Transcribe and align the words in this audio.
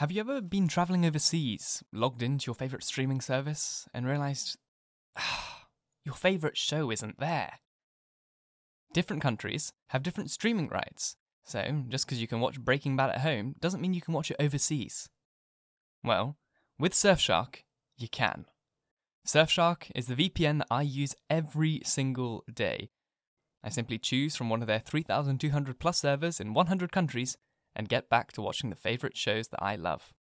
Have 0.00 0.10
you 0.10 0.20
ever 0.20 0.40
been 0.40 0.66
traveling 0.66 1.04
overseas, 1.04 1.84
logged 1.92 2.22
into 2.22 2.46
your 2.46 2.54
favorite 2.54 2.84
streaming 2.84 3.20
service, 3.20 3.86
and 3.92 4.06
realized 4.06 4.56
your 6.06 6.14
favorite 6.14 6.56
show 6.56 6.90
isn't 6.90 7.20
there? 7.20 7.58
Different 8.94 9.20
countries 9.20 9.74
have 9.88 10.02
different 10.02 10.30
streaming 10.30 10.68
rights, 10.68 11.16
so 11.44 11.84
just 11.90 12.06
because 12.06 12.18
you 12.18 12.26
can 12.26 12.40
watch 12.40 12.62
Breaking 12.62 12.96
Bad 12.96 13.10
at 13.10 13.20
home 13.20 13.56
doesn't 13.60 13.82
mean 13.82 13.92
you 13.92 14.00
can 14.00 14.14
watch 14.14 14.30
it 14.30 14.38
overseas. 14.40 15.10
Well, 16.02 16.38
with 16.78 16.94
Surfshark, 16.94 17.64
you 17.98 18.08
can. 18.08 18.46
Surfshark 19.28 19.90
is 19.94 20.06
the 20.06 20.14
VPN 20.14 20.60
that 20.60 20.68
I 20.70 20.80
use 20.80 21.14
every 21.28 21.82
single 21.84 22.42
day. 22.50 22.88
I 23.62 23.68
simply 23.68 23.98
choose 23.98 24.34
from 24.34 24.48
one 24.48 24.62
of 24.62 24.66
their 24.66 24.78
3,200 24.78 25.78
plus 25.78 25.98
servers 25.98 26.40
in 26.40 26.54
100 26.54 26.90
countries 26.90 27.36
and 27.80 27.88
get 27.88 28.10
back 28.10 28.30
to 28.30 28.42
watching 28.42 28.68
the 28.68 28.76
favourite 28.76 29.16
shows 29.16 29.48
that 29.48 29.62
I 29.62 29.74
love. 29.74 30.12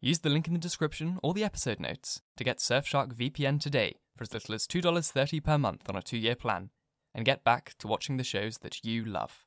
Use 0.00 0.18
the 0.18 0.28
link 0.28 0.48
in 0.48 0.52
the 0.52 0.58
description 0.58 1.16
or 1.22 1.32
the 1.32 1.44
episode 1.44 1.78
notes 1.78 2.22
to 2.36 2.42
get 2.42 2.58
Surfshark 2.58 3.14
VPN 3.14 3.60
today 3.60 4.00
for 4.16 4.24
as 4.24 4.34
little 4.34 4.52
as 4.52 4.66
$2.30 4.66 5.44
per 5.44 5.58
month 5.58 5.88
on 5.88 5.94
a 5.94 6.02
two 6.02 6.18
year 6.18 6.34
plan 6.34 6.70
and 7.14 7.24
get 7.24 7.44
back 7.44 7.74
to 7.78 7.86
watching 7.86 8.16
the 8.16 8.24
shows 8.24 8.58
that 8.62 8.84
you 8.84 9.04
love. 9.04 9.46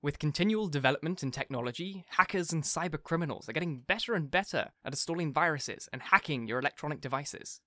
With 0.00 0.20
continual 0.20 0.68
development 0.68 1.24
in 1.24 1.32
technology, 1.32 2.04
hackers 2.10 2.52
and 2.52 2.62
cyber 2.62 3.02
criminals 3.02 3.48
are 3.48 3.52
getting 3.52 3.80
better 3.80 4.14
and 4.14 4.30
better 4.30 4.68
at 4.84 4.92
installing 4.92 5.32
viruses 5.32 5.88
and 5.92 6.02
hacking 6.02 6.46
your 6.46 6.60
electronic 6.60 7.00
devices. 7.00 7.60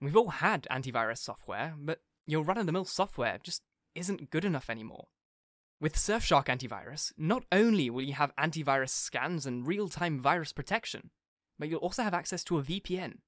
We've 0.00 0.16
all 0.16 0.30
had 0.30 0.66
antivirus 0.72 1.18
software, 1.18 1.74
but 1.78 2.00
your 2.26 2.42
run 2.42 2.58
of 2.58 2.66
the 2.66 2.72
mill 2.72 2.84
software 2.84 3.38
just 3.44 3.62
isn't 3.94 4.30
good 4.30 4.44
enough 4.44 4.68
anymore. 4.68 5.06
With 5.80 5.96
Surfshark 5.96 6.46
Antivirus, 6.46 7.12
not 7.18 7.44
only 7.50 7.90
will 7.90 8.02
you 8.02 8.14
have 8.14 8.34
antivirus 8.36 8.90
scans 8.90 9.44
and 9.44 9.66
real 9.66 9.88
time 9.88 10.20
virus 10.20 10.52
protection, 10.52 11.10
but 11.58 11.68
you'll 11.68 11.80
also 11.80 12.02
have 12.02 12.14
access 12.14 12.44
to 12.44 12.58
a 12.58 12.62
VPN. 12.62 13.18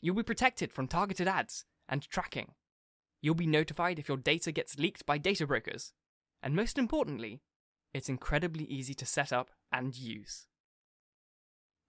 You'll 0.00 0.16
be 0.16 0.22
protected 0.22 0.72
from 0.72 0.88
targeted 0.88 1.28
ads 1.28 1.64
and 1.88 2.02
tracking. 2.02 2.52
You'll 3.20 3.34
be 3.34 3.46
notified 3.46 3.98
if 3.98 4.08
your 4.08 4.16
data 4.16 4.50
gets 4.50 4.78
leaked 4.78 5.04
by 5.04 5.18
data 5.18 5.46
brokers. 5.46 5.92
And 6.42 6.56
most 6.56 6.78
importantly, 6.78 7.42
it's 7.92 8.08
incredibly 8.08 8.64
easy 8.64 8.94
to 8.94 9.04
set 9.04 9.32
up 9.32 9.50
and 9.70 9.94
use. 9.94 10.46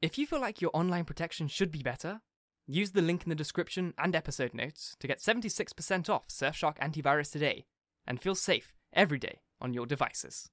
If 0.02 0.18
you 0.18 0.28
feel 0.28 0.42
like 0.42 0.62
your 0.62 0.72
online 0.74 1.06
protection 1.06 1.48
should 1.48 1.72
be 1.72 1.84
better, 1.84 2.20
use 2.68 2.92
the 2.92 3.02
link 3.02 3.24
in 3.24 3.30
the 3.30 3.36
description 3.36 3.94
and 3.98 4.14
episode 4.14 4.54
notes 4.54 4.98
to 5.00 5.08
get 5.08 5.20
76% 5.20 6.10
off 6.10 6.28
Surfshark 6.28 6.78
Antivirus 6.80 7.32
today 7.32 7.66
and 8.06 8.22
feel 8.22 8.36
safe 8.36 8.74
every 8.94 9.20
day 9.20 9.40
on 9.62 9.74
your 9.74 9.86
devices. 9.86 10.50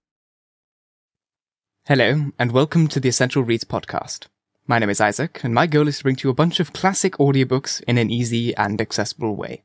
Hello, 1.87 2.31
and 2.39 2.53
welcome 2.53 2.87
to 2.89 3.01
the 3.01 3.09
Essential 3.09 3.43
Reads 3.43 3.65
podcast. 3.65 4.27
My 4.67 4.79
name 4.79 4.91
is 4.91 5.01
Isaac, 5.01 5.41
and 5.43 5.55
my 5.55 5.67
goal 5.67 5.89
is 5.89 5.97
to 5.99 6.05
bring 6.05 6.17
to 6.17 6.29
you 6.29 6.31
a 6.31 6.35
bunch 6.35 6.61
of 6.61 6.75
classic 6.75 7.15
audiobooks 7.15 7.83
in 7.85 7.97
an 7.97 8.11
easy 8.11 8.55
and 8.57 8.79
accessible 8.79 9.35
way. 9.35 9.63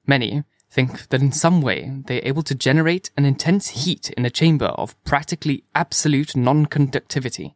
Many 0.05 0.43
think 0.69 1.07
that 1.11 1.23
in 1.23 1.31
some 1.31 1.63
way 1.63 2.03
they 2.07 2.21
are 2.21 2.27
able 2.27 2.43
to 2.43 2.57
generate 2.57 3.13
an 3.17 3.25
intense 3.25 3.69
heat 3.69 4.11
in 4.17 4.27
a 4.27 4.31
chamber 4.31 4.73
of 4.75 5.01
practically 5.05 5.63
absolute 5.77 6.35
non-conductivity. 6.35 7.55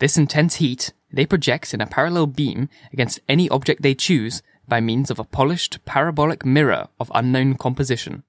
This 0.00 0.18
intense 0.18 0.56
heat 0.56 0.92
they 1.12 1.26
project 1.26 1.74
in 1.74 1.80
a 1.80 1.86
parallel 1.86 2.26
beam 2.26 2.68
against 2.92 3.20
any 3.28 3.48
object 3.48 3.82
they 3.82 3.94
choose 3.94 4.42
by 4.66 4.80
means 4.80 5.10
of 5.10 5.18
a 5.18 5.24
polished 5.24 5.84
parabolic 5.84 6.44
mirror 6.44 6.88
of 6.98 7.12
unknown 7.14 7.56
composition. 7.56 8.22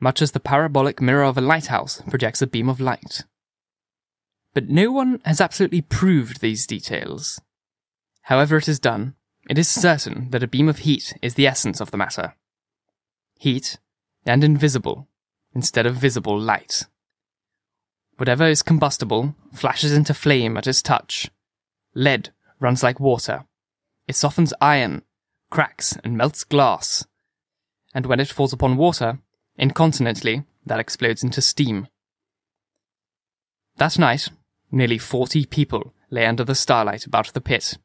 Much 0.00 0.22
as 0.22 0.32
the 0.32 0.40
parabolic 0.40 1.00
mirror 1.00 1.24
of 1.24 1.36
a 1.36 1.42
lighthouse 1.42 2.00
projects 2.08 2.40
a 2.40 2.46
beam 2.46 2.68
of 2.68 2.80
light. 2.80 3.24
But 4.54 4.68
no 4.68 4.90
one 4.90 5.20
has 5.24 5.40
absolutely 5.40 5.82
proved 5.82 6.40
these 6.40 6.66
details. 6.66 7.40
However 8.22 8.56
it 8.56 8.68
is 8.68 8.78
done, 8.78 9.14
it 9.50 9.58
is 9.58 9.68
certain 9.68 10.30
that 10.30 10.42
a 10.42 10.48
beam 10.48 10.68
of 10.68 10.80
heat 10.80 11.14
is 11.20 11.34
the 11.34 11.46
essence 11.46 11.80
of 11.80 11.90
the 11.90 11.96
matter. 11.96 12.34
Heat, 13.38 13.78
and 14.24 14.44
invisible, 14.44 15.08
instead 15.54 15.84
of 15.84 15.96
visible 15.96 16.38
light. 16.38 16.86
Whatever 18.16 18.46
is 18.46 18.62
combustible 18.62 19.34
flashes 19.52 19.92
into 19.92 20.14
flame 20.14 20.56
at 20.56 20.66
its 20.66 20.82
touch. 20.82 21.30
Lead 21.94 22.30
runs 22.60 22.82
like 22.82 23.00
water. 23.00 23.44
It 24.06 24.16
softens 24.16 24.54
iron, 24.60 25.02
cracks, 25.50 25.96
and 26.04 26.16
melts 26.16 26.44
glass. 26.44 27.06
And 27.94 28.06
when 28.06 28.20
it 28.20 28.28
falls 28.28 28.52
upon 28.52 28.76
water, 28.76 29.18
incontinently, 29.56 30.44
that 30.66 30.80
explodes 30.80 31.22
into 31.22 31.42
steam. 31.42 31.88
That 33.76 33.98
night, 33.98 34.28
nearly 34.70 34.98
forty 34.98 35.44
people 35.44 35.92
lay 36.10 36.26
under 36.26 36.44
the 36.44 36.54
starlight 36.54 37.06
about 37.06 37.32
the 37.32 37.40
pit, 37.40 37.78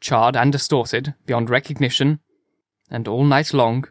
charred 0.00 0.36
and 0.36 0.50
distorted 0.50 1.14
beyond 1.26 1.50
recognition, 1.50 2.20
and 2.90 3.06
all 3.06 3.24
night 3.24 3.52
long, 3.52 3.84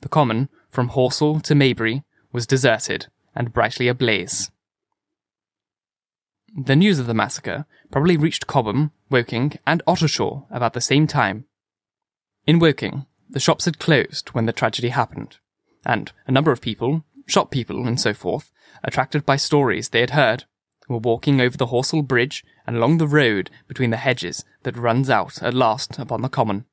the 0.00 0.08
common, 0.08 0.48
from 0.70 0.90
Horsell 0.90 1.42
to 1.42 1.54
Maybury, 1.54 2.04
was 2.32 2.46
deserted 2.46 3.06
and 3.34 3.52
brightly 3.52 3.88
ablaze. 3.88 4.50
The 6.56 6.76
news 6.76 7.00
of 7.00 7.08
the 7.08 7.14
massacre 7.14 7.66
probably 7.90 8.16
reached 8.16 8.46
Chobham, 8.46 8.92
Woking, 9.10 9.58
and 9.66 9.82
Ottershaw 9.88 10.46
about 10.52 10.72
the 10.72 10.80
same 10.80 11.08
time. 11.08 11.46
In 12.46 12.60
Woking, 12.60 13.06
the 13.28 13.40
shops 13.40 13.64
had 13.64 13.80
closed 13.80 14.28
when 14.28 14.46
the 14.46 14.52
tragedy 14.52 14.90
happened, 14.90 15.38
and 15.84 16.12
a 16.28 16.30
number 16.30 16.52
of 16.52 16.60
people, 16.60 17.04
shop 17.26 17.50
people 17.50 17.88
and 17.88 18.00
so 18.00 18.14
forth, 18.14 18.52
attracted 18.84 19.26
by 19.26 19.34
stories 19.34 19.88
they 19.88 19.98
had 19.98 20.10
heard, 20.10 20.44
were 20.88 20.98
walking 20.98 21.40
over 21.40 21.56
the 21.56 21.66
Horsell 21.66 22.06
Bridge 22.06 22.44
and 22.68 22.76
along 22.76 22.98
the 22.98 23.08
road 23.08 23.50
between 23.66 23.90
the 23.90 23.96
hedges 23.96 24.44
that 24.62 24.76
runs 24.76 25.10
out 25.10 25.42
at 25.42 25.54
last 25.54 25.98
upon 25.98 26.22
the 26.22 26.28
common. 26.28 26.66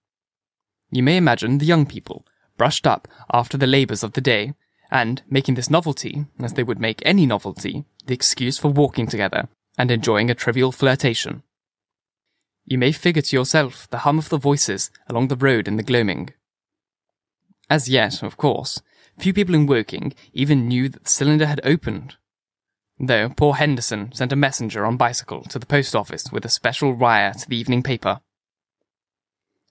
You 0.92 1.02
may 1.02 1.18
imagine 1.18 1.58
the 1.58 1.66
young 1.66 1.88
people, 1.88 2.28
brushed 2.56 2.86
up 2.86 3.08
after 3.34 3.58
the 3.58 3.66
labours 3.66 4.04
of 4.04 4.14
the 4.14 4.22
day, 4.22 4.54
and 4.92 5.24
making 5.28 5.56
this 5.56 5.72
novelty, 5.72 6.28
as 6.40 6.54
they 6.54 6.64
would 6.64 6.80
make 6.80 7.02
any 7.04 7.26
novelty, 7.26 7.86
the 8.06 8.14
excuse 8.14 8.60
for 8.60 8.70
walking 8.70 9.08
together 9.08 9.50
and 9.78 9.92
enjoying 9.92 10.30
a 10.30 10.36
trivial 10.36 10.72
flirtation. 10.72 11.44
You 12.66 12.78
may 12.78 12.92
figure 12.92 13.22
to 13.22 13.36
yourself 13.36 13.90
the 13.90 14.00
hum 14.00 14.18
of 14.18 14.30
the 14.30 14.38
voices 14.38 14.92
along 15.08 15.28
the 15.28 15.36
road 15.36 15.68
in 15.68 15.78
the 15.78 15.84
gloaming. 15.84 16.30
As 17.70 17.90
yet, 17.90 18.22
of 18.24 18.38
course, 18.38 18.82
few 19.18 19.34
people 19.34 19.56
in 19.56 19.66
Woking 19.66 20.14
even 20.34 20.68
knew 20.68 20.90
that 20.90 21.04
the 21.04 21.10
cylinder 21.10 21.46
had 21.46 21.62
opened. 21.64 22.16
Though 23.00 23.30
poor 23.30 23.56
Henderson 23.56 24.12
sent 24.14 24.32
a 24.32 24.36
messenger 24.36 24.86
on 24.86 24.98
bicycle 24.98 25.44
to 25.46 25.58
the 25.58 25.66
post 25.66 25.96
office 25.96 26.32
with 26.32 26.46
a 26.46 26.50
special 26.50 26.94
wire 26.94 27.34
to 27.34 27.50
the 27.50 27.58
evening 27.58 27.82
paper. 27.82 28.22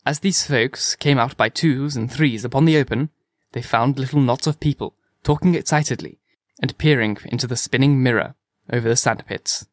As 0.05 0.21
these 0.21 0.47
folks 0.47 0.97
came 0.97 1.19
out 1.19 1.37
by 1.37 1.49
twos 1.49 1.95
and 1.95 2.11
threes 2.11 2.45
upon 2.45 2.65
the 2.65 2.77
open, 2.77 3.11
they 3.53 3.63
found 3.63 3.99
little 3.99 4.21
knots 4.21 4.47
of 4.47 4.61
people 4.61 4.97
talking 5.23 5.55
excitedly 5.55 6.19
and 6.61 6.77
peering 6.79 7.19
into 7.27 7.47
the 7.47 7.57
spinning 7.57 8.03
mirror 8.03 8.35
over 8.73 8.89
the 8.89 8.97
sandpits 8.97 9.67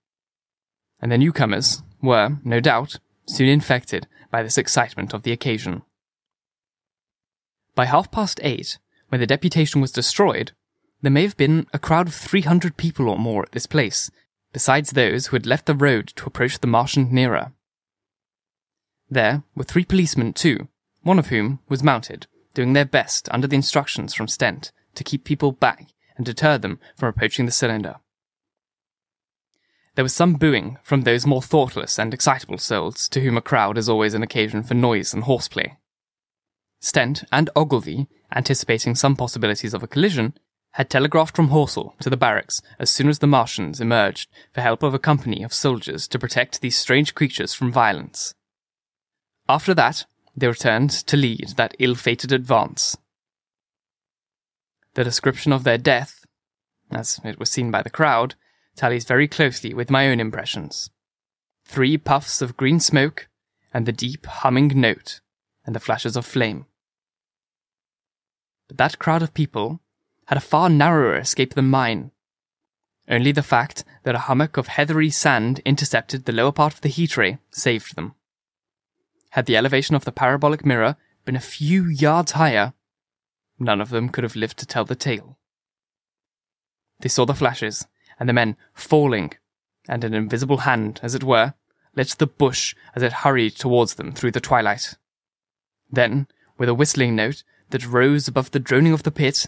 and 1.01 1.11
the 1.11 1.17
newcomers 1.17 1.81
were, 2.01 2.37
no 2.43 2.59
doubt, 2.59 2.99
soon 3.25 3.49
infected 3.49 4.07
by 4.31 4.43
this 4.43 4.57
excitement 4.57 5.13
of 5.13 5.23
the 5.23 5.31
occasion. 5.31 5.83
By 7.75 7.85
half 7.85 8.11
past 8.11 8.39
eight, 8.43 8.79
when 9.09 9.21
the 9.21 9.27
deputation 9.27 9.81
was 9.81 9.91
destroyed, 9.91 10.51
there 11.01 11.11
may 11.11 11.21
have 11.23 11.37
been 11.37 11.67
a 11.73 11.79
crowd 11.79 12.07
of 12.07 12.15
300 12.15 12.75
people 12.75 13.07
or 13.07 13.19
more 13.19 13.43
at 13.43 13.51
this 13.51 13.67
place, 13.67 14.09
besides 14.51 14.91
those 14.91 15.27
who 15.27 15.35
had 15.35 15.45
left 15.45 15.65
the 15.65 15.75
road 15.75 16.07
to 16.15 16.25
approach 16.25 16.59
the 16.59 16.67
Martian 16.67 17.13
nearer. 17.13 17.51
There 19.09 19.43
were 19.55 19.63
three 19.63 19.85
policemen 19.85 20.33
too, 20.33 20.67
one 21.03 21.19
of 21.19 21.27
whom 21.27 21.59
was 21.69 21.83
mounted, 21.83 22.27
doing 22.53 22.73
their 22.73 22.85
best 22.85 23.29
under 23.31 23.47
the 23.47 23.55
instructions 23.55 24.13
from 24.13 24.27
Stent 24.27 24.71
to 24.95 25.03
keep 25.03 25.23
people 25.23 25.51
back 25.51 25.89
and 26.17 26.25
deter 26.25 26.57
them 26.57 26.79
from 26.95 27.09
approaching 27.09 27.45
the 27.45 27.51
cylinder. 27.51 27.97
There 29.97 30.03
was 30.03 30.13
some 30.13 30.35
booing 30.35 30.77
from 30.83 31.01
those 31.01 31.25
more 31.25 31.41
thoughtless 31.41 31.97
and 31.97 32.13
excitable 32.13 32.59
souls 32.59 33.09
to 33.09 33.19
whom 33.19 33.35
a 33.35 33.41
crowd 33.41 33.79
is 33.79 33.89
always 33.89 34.13
an 34.13 34.21
occasion 34.21 34.61
for 34.61 34.75
noise 34.75 35.11
and 35.11 35.23
horseplay. 35.23 35.75
Stent 36.79 37.23
and 37.31 37.49
Ogilvy, 37.55 38.07
anticipating 38.31 38.93
some 38.93 39.15
possibilities 39.15 39.73
of 39.73 39.81
a 39.81 39.87
collision, 39.87 40.37
had 40.73 40.91
telegraphed 40.91 41.35
from 41.35 41.49
Horsell 41.49 41.97
to 42.01 42.11
the 42.11 42.15
barracks 42.15 42.61
as 42.77 42.91
soon 42.91 43.09
as 43.09 43.17
the 43.17 43.25
Martians 43.25 43.81
emerged 43.81 44.29
for 44.53 44.61
help 44.61 44.83
of 44.83 44.93
a 44.93 44.99
company 44.99 45.41
of 45.41 45.51
soldiers 45.51 46.07
to 46.09 46.19
protect 46.19 46.61
these 46.61 46.77
strange 46.77 47.15
creatures 47.15 47.55
from 47.55 47.71
violence. 47.71 48.35
After 49.49 49.73
that, 49.73 50.05
they 50.35 50.45
returned 50.45 50.91
to 50.91 51.17
lead 51.17 51.53
that 51.57 51.75
ill 51.79 51.95
fated 51.95 52.31
advance. 52.31 52.97
The 54.93 55.03
description 55.03 55.51
of 55.51 55.63
their 55.63 55.79
death, 55.79 56.23
as 56.91 57.19
it 57.23 57.39
was 57.39 57.49
seen 57.49 57.71
by 57.71 57.81
the 57.81 57.89
crowd, 57.89 58.35
tallies 58.77 59.03
very 59.03 59.27
closely 59.27 59.73
with 59.73 59.89
my 59.89 60.07
own 60.07 60.21
impressions. 60.21 60.89
Three 61.65 61.97
puffs 61.97 62.41
of 62.41 62.55
green 62.55 62.79
smoke, 62.79 63.27
and 63.73 63.85
the 63.85 63.91
deep 63.91 64.25
humming 64.25 64.71
note, 64.75 65.19
and 65.65 65.75
the 65.75 65.81
flashes 65.81 66.15
of 66.15 66.25
flame. 66.25 66.65
But 68.69 68.77
that 68.77 68.99
crowd 68.99 69.21
of 69.21 69.33
people 69.33 69.81
had 70.27 70.37
a 70.37 70.41
far 70.41 70.69
narrower 70.69 71.17
escape 71.17 71.55
than 71.55 71.69
mine. 71.69 72.11
Only 73.09 73.31
the 73.31 73.43
fact 73.43 73.83
that 74.03 74.15
a 74.15 74.19
hummock 74.19 74.57
of 74.57 74.67
heathery 74.67 75.09
sand 75.09 75.59
intercepted 75.65 76.25
the 76.25 76.31
lower 76.31 76.51
part 76.51 76.73
of 76.73 76.81
the 76.81 76.89
heat 76.89 77.17
ray 77.17 77.39
saved 77.51 77.95
them. 77.95 78.13
Had 79.31 79.45
the 79.45 79.57
elevation 79.57 79.95
of 79.95 80.05
the 80.05 80.11
parabolic 80.11 80.65
mirror 80.65 80.95
been 81.25 81.35
a 81.35 81.41
few 81.41 81.85
yards 81.85 82.33
higher, 82.33 82.73
none 83.59 83.81
of 83.81 83.89
them 83.89 84.09
could 84.09 84.23
have 84.23 84.35
lived 84.35 84.57
to 84.59 84.65
tell 84.65 84.85
the 84.85 84.95
tale. 84.95 85.37
They 86.99 87.09
saw 87.09 87.25
the 87.25 87.33
flashes, 87.33 87.85
and 88.19 88.27
the 88.27 88.33
men 88.33 88.55
falling, 88.73 89.33
and 89.87 90.03
an 90.03 90.13
invisible 90.13 90.59
hand, 90.59 90.99
as 91.03 91.15
it 91.15 91.23
were, 91.23 91.53
lit 91.95 92.15
the 92.19 92.27
bush 92.27 92.75
as 92.95 93.03
it 93.03 93.11
hurried 93.11 93.55
towards 93.55 93.95
them 93.95 94.11
through 94.11 94.31
the 94.31 94.39
twilight. 94.39 94.95
Then, 95.89 96.27
with 96.57 96.69
a 96.69 96.73
whistling 96.73 97.15
note 97.15 97.43
that 97.69 97.87
rose 97.87 98.27
above 98.27 98.51
the 98.51 98.59
droning 98.59 98.93
of 98.93 99.03
the 99.03 99.11
pit, 99.11 99.47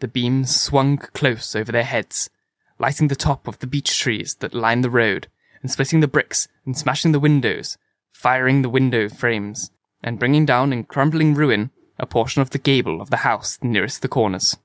the 0.00 0.08
beams 0.08 0.54
swung 0.58 0.96
close 0.96 1.54
over 1.54 1.70
their 1.70 1.84
heads, 1.84 2.30
lighting 2.78 3.08
the 3.08 3.16
top 3.16 3.46
of 3.46 3.58
the 3.58 3.66
beech 3.66 3.98
trees 3.98 4.34
that 4.36 4.54
lined 4.54 4.82
the 4.82 4.90
road, 4.90 5.28
and 5.62 5.70
splitting 5.70 6.00
the 6.00 6.08
bricks 6.08 6.48
and 6.64 6.76
smashing 6.76 7.12
the 7.12 7.20
windows, 7.20 7.76
firing 8.12 8.62
the 8.62 8.70
window 8.70 9.08
frames, 9.08 9.70
and 10.02 10.18
bringing 10.18 10.46
down 10.46 10.72
in 10.72 10.84
crumbling 10.84 11.34
ruin 11.34 11.70
a 11.98 12.06
portion 12.06 12.40
of 12.40 12.50
the 12.50 12.58
gable 12.58 13.00
of 13.00 13.10
the 13.10 13.18
house 13.18 13.58
nearest 13.62 14.00
the 14.00 14.08
corners. 14.08 14.56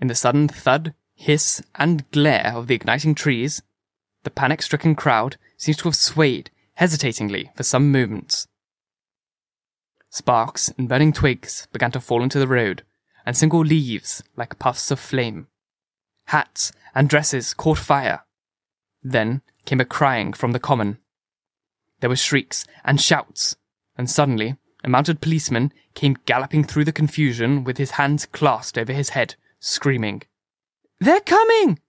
In 0.00 0.06
the 0.06 0.14
sudden 0.14 0.46
thud, 0.46 0.94
hiss, 1.20 1.62
and 1.74 2.10
glare 2.12 2.50
of 2.54 2.66
the 2.66 2.74
igniting 2.74 3.14
trees, 3.14 3.62
the 4.24 4.30
panic 4.30 4.62
stricken 4.62 4.94
crowd 4.94 5.36
seems 5.58 5.76
to 5.76 5.84
have 5.84 5.94
swayed 5.94 6.50
hesitatingly 6.74 7.50
for 7.54 7.62
some 7.62 7.92
moments. 7.92 8.48
Sparks 10.08 10.72
and 10.78 10.88
burning 10.88 11.12
twigs 11.12 11.68
began 11.72 11.90
to 11.92 12.00
fall 12.00 12.22
into 12.22 12.38
the 12.38 12.48
road, 12.48 12.84
and 13.26 13.36
single 13.36 13.60
leaves 13.60 14.22
like 14.34 14.58
puffs 14.58 14.90
of 14.90 14.98
flame. 14.98 15.46
Hats 16.28 16.72
and 16.94 17.06
dresses 17.06 17.52
caught 17.52 17.78
fire. 17.78 18.24
Then 19.02 19.42
came 19.66 19.80
a 19.80 19.84
crying 19.84 20.32
from 20.32 20.52
the 20.52 20.58
common. 20.58 20.98
There 22.00 22.08
were 22.08 22.16
shrieks 22.16 22.64
and 22.82 22.98
shouts, 22.98 23.56
and 23.96 24.10
suddenly 24.10 24.56
a 24.82 24.88
mounted 24.88 25.20
policeman 25.20 25.70
came 25.94 26.16
galloping 26.24 26.64
through 26.64 26.86
the 26.86 26.92
confusion 26.92 27.62
with 27.62 27.76
his 27.76 27.92
hands 27.92 28.24
clasped 28.24 28.78
over 28.78 28.94
his 28.94 29.10
head, 29.10 29.34
screaming. 29.58 30.22
They're 31.00 31.20
coming! 31.20 31.80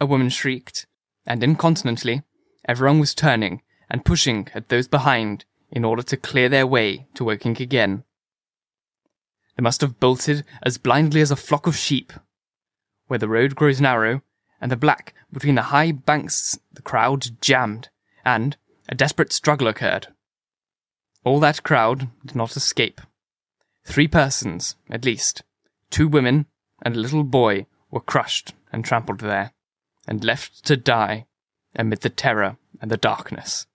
A 0.00 0.06
woman 0.06 0.30
shrieked, 0.30 0.86
and 1.26 1.44
incontinently, 1.44 2.22
everyone 2.66 2.98
was 2.98 3.14
turning 3.14 3.60
and 3.90 4.06
pushing 4.06 4.48
at 4.54 4.70
those 4.70 4.88
behind 4.88 5.44
in 5.70 5.84
order 5.84 6.02
to 6.02 6.16
clear 6.16 6.48
their 6.48 6.66
way 6.66 7.06
to 7.14 7.24
Woking 7.24 7.60
again. 7.60 8.04
They 9.56 9.62
must 9.62 9.82
have 9.82 10.00
bolted 10.00 10.44
as 10.62 10.78
blindly 10.78 11.20
as 11.20 11.30
a 11.30 11.36
flock 11.36 11.66
of 11.66 11.76
sheep. 11.76 12.12
Where 13.06 13.18
the 13.18 13.28
road 13.28 13.54
grows 13.54 13.82
narrow, 13.82 14.22
and 14.62 14.70
the 14.70 14.76
black 14.76 15.12
between 15.30 15.56
the 15.56 15.62
high 15.62 15.92
banks 15.92 16.58
the 16.72 16.80
crowd 16.80 17.40
jammed, 17.42 17.90
and 18.24 18.56
a 18.88 18.94
desperate 18.94 19.32
struggle 19.32 19.68
occurred. 19.68 20.08
All 21.22 21.38
that 21.40 21.62
crowd 21.62 22.08
did 22.24 22.34
not 22.34 22.56
escape. 22.56 23.02
Three 23.84 24.08
persons, 24.08 24.76
at 24.88 25.04
least, 25.04 25.42
two 25.90 26.08
women 26.08 26.46
and 26.80 26.96
a 26.96 27.00
little 27.00 27.24
boy, 27.24 27.66
were 27.94 28.00
crushed 28.00 28.52
and 28.72 28.84
trampled 28.84 29.20
there, 29.20 29.52
and 30.06 30.24
left 30.24 30.66
to 30.66 30.76
die 30.76 31.26
amid 31.76 32.00
the 32.00 32.10
terror 32.10 32.56
and 32.82 32.90
the 32.90 32.96
darkness. 32.96 33.66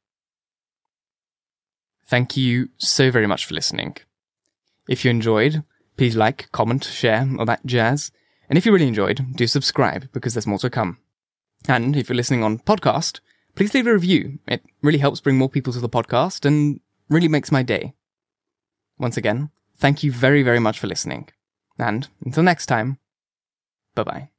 Thank 2.06 2.36
you 2.36 2.70
so 2.78 3.10
very 3.12 3.28
much 3.28 3.46
for 3.46 3.54
listening. 3.54 3.96
If 4.90 5.06
you 5.06 5.12
enjoyed, 5.12 5.64
please 5.96 6.16
like, 6.16 6.52
comment, 6.52 6.84
share, 6.84 7.28
all 7.40 7.46
that 7.46 7.66
jazz. 7.66 8.12
And 8.50 8.58
if 8.58 8.66
you 8.66 8.74
really 8.74 8.88
enjoyed, 8.88 9.36
do 9.36 9.48
subscribe 9.48 10.12
because 10.12 10.34
there's 10.34 10.48
more 10.48 10.60
to 10.60 10.70
come. 10.70 10.98
And 11.68 11.96
if 11.96 12.10
you're 12.10 12.16
listening 12.16 12.44
on 12.44 12.60
podcast, 12.60 13.20
please 13.56 13.74
leave 13.74 13.88
a 13.88 13.94
review. 13.94 14.40
It 14.48 14.64
really 14.82 14.98
helps 14.98 15.22
bring 15.22 15.38
more 15.38 15.50
people 15.50 15.72
to 15.74 15.80
the 15.80 15.90
podcast 15.90 16.46
and 16.46 16.80
really 17.10 17.28
makes 17.28 17.52
my 17.52 17.64
day. 17.64 17.94
Once 18.98 19.18
again, 19.18 19.52
thank 19.78 20.04
you 20.04 20.12
very, 20.12 20.44
very 20.44 20.60
much 20.60 20.80
for 20.80 20.88
listening. 20.88 21.30
And 21.78 22.08
until 22.26 22.44
next 22.44 22.66
time, 22.66 22.98
bye 24.04 24.12
bye. 24.12 24.39